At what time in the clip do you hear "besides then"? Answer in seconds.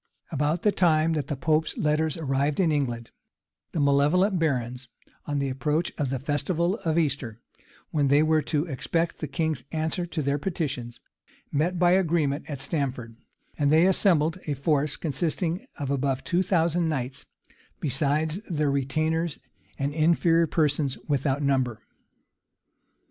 17.79-18.69